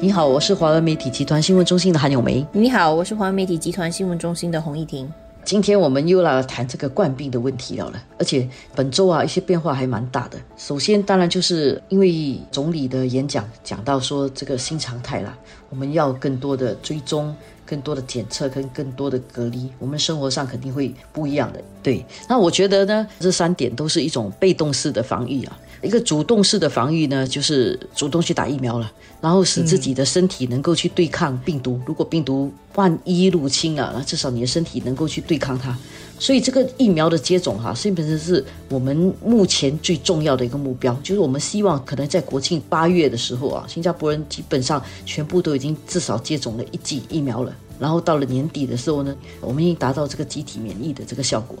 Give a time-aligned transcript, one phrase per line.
[0.00, 2.46] 你好，我是华文媒体集团新闻中心的韩永梅。
[2.52, 5.12] 你好，我是华文媒体集团新闻中心的洪一婷。
[5.44, 10.38] 今天我们又来谈这个冠病的问题了，而且本周啊一些变化还蛮大的。
[10.56, 15.36] 首先，当然就是因为总理的演讲讲到说这个新常态啦，
[15.68, 17.34] 我们要更多的追踪。
[17.66, 21.62] 更多的检测跟更多的隔离，我们生活上肯定会不一样的。
[21.82, 25.58] 对，那我觉得呢，这三点都是一种被动式的防御啊。
[25.82, 28.90] 一个主动式的防御呢，就是主动去打疫苗了，
[29.20, 31.80] 然后使自己的身体能够去对抗病毒。
[31.86, 35.76] 如果病毒万一入侵了，那至少你的身体能够去对抗它。
[36.18, 47.54] 所以这个疫苗的接种哈，基本上是我们目前最重要的一个目标，就是我们希望可能在国庆八月的时候啊，新加坡人基本上全部都已经至少接种了一剂疫苗了。
[47.78, 51.56] 然后到了年底的时候呢，我们已经达到这个集体免疫的这个效果。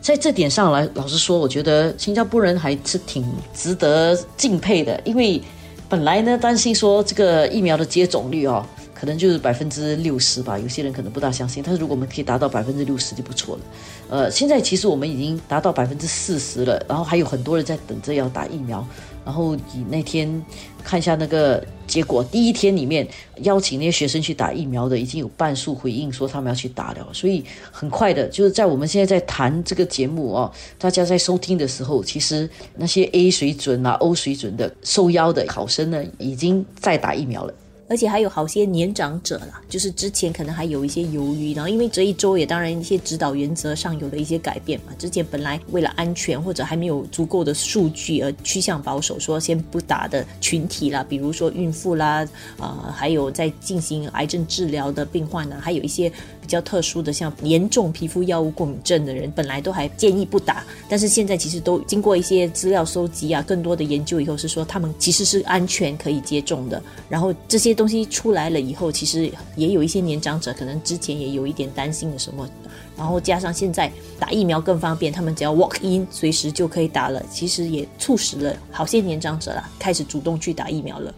[0.00, 5.40] 在这点上来，老实说，我觉得新加坡人还是挺值得敬佩的，因为
[5.88, 8.64] 本来呢担心说这个疫苗的接种率哦。
[8.98, 11.62] 可能就是百分之六十吧，有些人可能不大相信。
[11.62, 13.62] 但是如果我们可以达到百分之六十就不错了。
[14.08, 18.86] 呃，现在其实我们已经达到百分之四十了，然后还有很多人在等着要打疫苗。
[19.24, 20.44] 然后你那天
[20.84, 23.06] 看一下那个结果，第一天里面
[23.42, 27.08] 邀请那些学生去打疫苗的，已经有半数回应说他们要去打了。
[27.12, 37.52] 所以很快的，就是在我们现在在谈这个节目哦，大家在收听的时候，其实那些 A 水准啊、O 水准的受邀的考生呢，已经在打疫苗了。
[37.88, 44.92] 而且还有好些年长者啦，就是之前可能还有一些犹豫，然后因为这一周也当然一些指导原则上有了一些改变嘛。
[44.98, 52.26] 之前本来为了安全或者还没有足够的数据而趋向保守，说先不打的群体啦，比如说孕妇啦，
[52.58, 56.10] 啊，还有在进行癌症治疗的病患呢，还有一些
[56.46, 67.76] 比较特殊的像严重皮肤药物过敏症的人，本来都还建议不打，但是现在其实都经过一些资料收集啊，更多的研究以后是说他们其实是安全可以接种的，然后这些。
[67.76, 72.48] 东西出来了以后，其实也有一些年长者可能之前也有一点担心的什么，
[72.96, 81.12] 然后加上现在打疫苗更方便，他们只要 walk in 随时就可以打了，其实也促使了好些年长者啦开始主动去打疫苗了。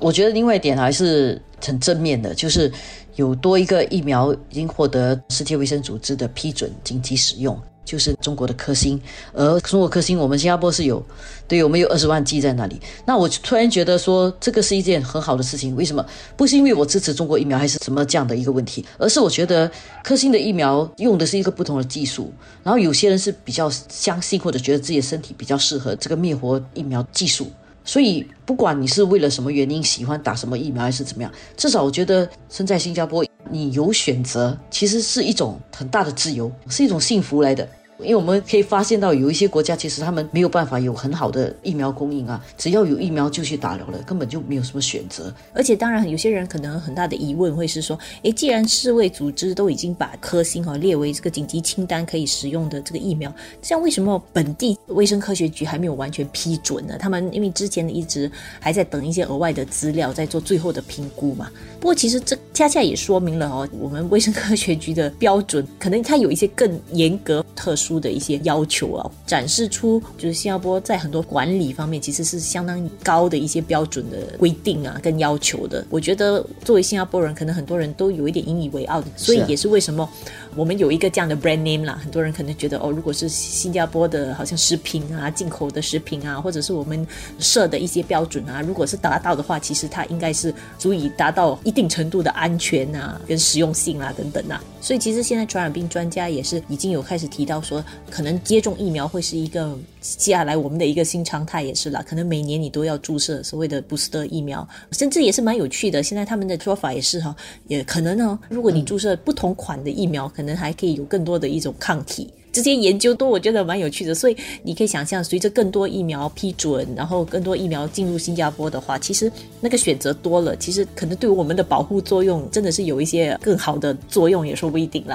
[0.00, 2.70] 我觉得另外一点还是很正面的，就是
[3.16, 7.58] 有多一个疫苗已经获得世界卫生组织的批准，紧急使用。
[7.86, 9.00] 就是中国的科兴，
[9.32, 11.00] 而中国科兴我们新加坡是有，
[11.46, 12.80] 对我们有二十万剂在那里。
[13.04, 15.76] 那我突然觉得说，这个是一件很好的事情。
[15.76, 16.04] 为什么？
[16.36, 19.70] 不是因为我支持中国疫苗还是什么这样的一个问题，而是我觉得
[20.02, 22.32] 科兴的疫苗用的是一个不同的技术。
[22.64, 27.46] 然后有些人是比较相信或者觉得自己的身体比较适合这个灭活疫苗技术。
[27.86, 33.24] 所以不管你是为了什么原因喜欢打什么疫苗还是怎么样，至少我觉得身在新加坡。
[33.48, 37.66] 你有选择，其实是一种很大的自由，是一种幸福来的。
[38.00, 45.32] 因为我们可以发现到，有一些国家其实他们没有办法有很好的疫苗供应啊，只要有疫苗就去打了了，根本就没有什么选择。
[45.54, 56.96] 而且，当然有些人可能很大的疑问会是说：，诶，既然世卫组织都已经把科兴哈列为这个紧急清单可以使用的这个疫苗，这样为什么本地卫生科学局还没有完全批准呢？
[56.98, 58.30] 他们因为之前一直
[58.60, 61.50] 还在等一些额外的资料，在做最后的评估嘛。
[61.80, 67.85] 不过，其实这恰恰也说明了哦，我们卫生科学局的标准可能它有一些更严格、特殊。
[67.86, 75.84] 出的一些要求啊，展示出就是新加坡在很多管理方面其实是相当高的一些标准的规定啊，跟要求的。
[75.88, 80.08] 我觉得作为新加坡人，可能很多人都有一点引以为傲的，所以也是为什么
[80.56, 82.00] 我们有一个这样的 brand name 啦。
[82.02, 87.06] 很多人可能觉得哦，如果是新加坡的，好像食品啊、进口的食品啊，或者是我们
[87.38, 94.62] 设的一些标准啊，如果是达到的话，其实它应该是足以达到一定程度的安全啊、跟实用性啊等等啊。
[94.80, 97.84] 所以其实现在传染病专家也是已经有开始提到说。
[98.10, 102.02] 可能接种疫苗会是一个接下来我们的一个新常态，也是啦。
[102.06, 106.02] 可能每年你都要注射所谓的 booster 疫苗，甚至也是蛮有趣的。
[106.02, 107.34] 现在他们的说法也是哈，
[107.66, 112.32] 也可能呢，如果你注射不同款的疫苗，可能能还可以有更多的一种抗体。
[112.50, 119.30] 这些研究都我觉得蛮有趣的，所以你可以想象，随着更多疫苗批准，然后更多疫苗进入新加坡的话，其实
[119.60, 125.14] 那个选择多了，其实可能对我们的保护作用真的是有一些更好的作用，也说不一定啦。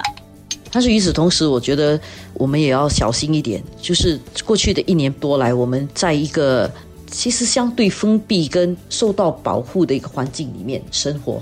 [0.71, 1.99] 但是与此同时，我觉得
[2.35, 3.61] 我们也要小心一点。
[3.81, 6.71] 就是过去的一年多来，我们在一个
[7.09, 11.41] 其实相对封闭跟受到保护的一个环境里面生活。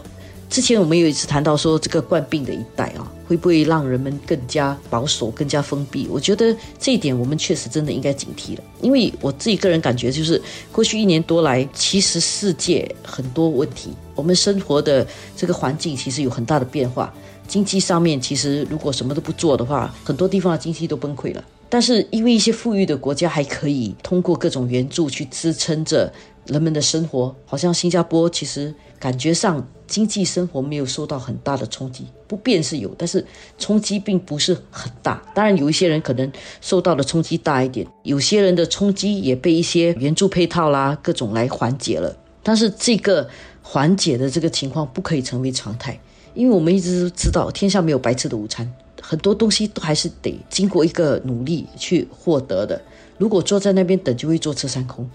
[0.50, 6.08] 之前我们有一次谈到说，这个冠病的一代啊，会不会让人们更加保守、更加封闭？
[6.10, 8.64] 我觉得这一点我们确实真的应该警惕了。
[8.81, 10.42] 因为我自己个人感觉，就是
[10.72, 15.06] 过去一年多来，其实世界很多问题，我们生活的
[15.38, 17.14] 这个环境其实有很大的变化。
[17.48, 21.44] 经济上面，其实如果什么都不做的话，很多地方的经济都崩溃了。
[21.72, 26.12] 但是因为一些富裕的国家还可以通过各种援助去支撑着
[26.50, 33.25] 人们的生活，好像新加坡其实感觉上经济生活没有受到很大的冲击，不便是有，但是
[33.57, 35.22] 冲击并不是很大。
[35.34, 42.16] 当然有一些人可能受到的冲击大一点，有些人的冲击也被一些援助配套啦各种来缓解了。
[42.42, 43.30] 但是这个
[43.62, 46.00] 缓解的这个情况不可以成为常态，
[46.34, 48.68] 因为我们一直都知道天下没有白吃的午餐，
[49.02, 52.81] 很多东西都还是得经过一个努力去获得的。
[53.19, 55.07] 如果坐在那边等，就会坐吃山空。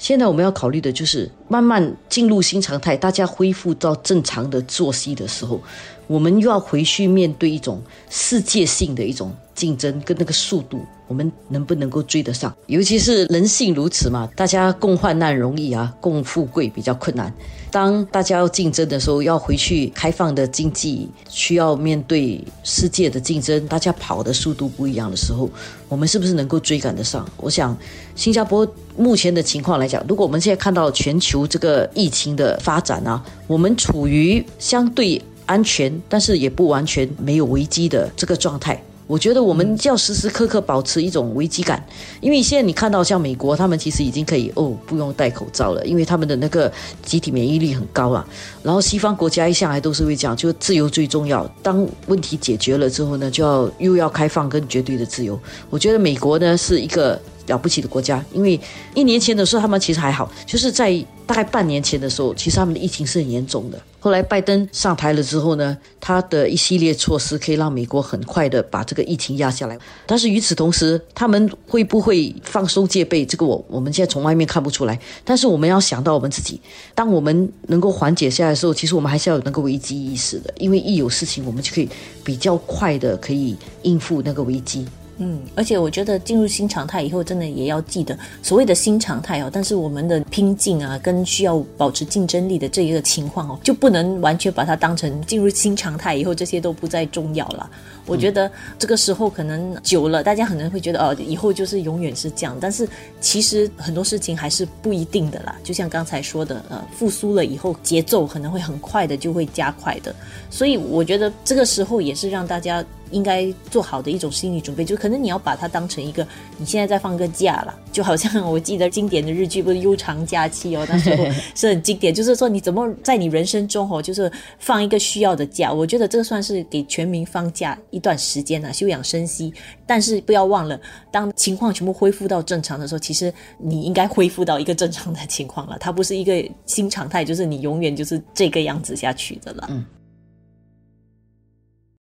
[0.00, 5.60] 现在我们要考虑的就是慢慢进入新常态，大家恢复到正常的作息的时候，
[6.10, 12.52] 我们又要回去面对一种世界性的一种竞争跟那个速度，我们能不能够追得上？
[12.66, 17.32] 尤其是人性如此嘛，大家共患难容易啊，共富贵比较困难。
[17.70, 25.48] 当大家要竞争的时候，要回去开放的经济，需要面对世界的竞争，大家跑的速度不一样的时候，
[25.88, 27.24] 我们是不是能够追赶得上？
[27.36, 27.76] 我想，
[28.16, 28.66] 新加坡
[28.96, 38.80] 目前的情况来讲，如果我们现在看到全球这个疫情的发展啊，我们处于相对安全，但是也不完全没有危机的这个状态。
[39.08, 41.84] 我觉得我们要时时刻刻保持一种危机感，
[42.20, 48.24] 因为现在你看到像美国，他们其实已经可以哦不用戴口罩了，因为他们的那个集体免疫力很高了。
[48.62, 51.44] 然后西方国家一向来都是会讲，就自由最重要。
[51.60, 55.36] 当问题解决了之后呢，就要又要开放跟绝对的自由。
[55.68, 57.20] 我觉得美国呢是一个。
[57.50, 58.58] 了不起的国家，因为
[58.94, 63.78] 一年前的时候他们其实还好，就是在大概半年前的时候，其实他们的疫情是很严重的。
[64.02, 69.78] 后来拜登上台了之后呢，他的一系列措施可以让美国很快的把这个疫情压下来。
[70.06, 73.26] 但是与此同时，他们会不会放松戒备？
[73.26, 74.98] 这个我我们现在从外面看不出来。
[75.22, 76.58] 但是我们要想到我们自己，
[76.94, 81.88] 当我们能够缓解下来的时候，其实我们还是要有那个危机意识的，因为一有事情，我们就可以
[82.24, 84.86] 比较快的可以应付那个危机。
[85.22, 89.50] 嗯，而且我觉得进入新常态以后，真的也要记得所谓的新常态哦。
[89.52, 97.68] 但是我们的拼劲啊，跟需要保持竞争力的这一个情况哦，就不能完全把它当成进入新常态以后，这些都不再重要了。
[98.06, 102.56] 我觉得这个时候可能久了，大家可能会觉得哦，以后就是永远是这样。
[102.58, 102.88] 但是
[103.20, 105.54] 其实很多事情还是不一定的啦。
[105.62, 110.14] 就像刚才说的，呃，复苏了以后，节奏可能会很快的就会加快的。
[110.48, 112.82] 所以我觉得这个时候也是让大家。
[113.10, 116.26] 应该做好的一种心理准备，就可能你要把它当成一个，
[116.58, 121.24] 你现在在放个假了，就好像我记得经典的日剧不是《悠长假期》哦，那时候
[121.54, 129.52] 是很经典，就是说你怎么在你人生中哦，就是放一个需要的假，我觉得这算是给全民放假一段时间呢，休养生息。
[129.86, 130.80] 但是不要忘了，
[131.10, 139.66] 当情况全部恢复到正常的时候，其实你应该恢复到一个正常的情况了，它不是一个新常态，就是你永远就是这个样子下去的了。
[139.68, 139.84] 嗯，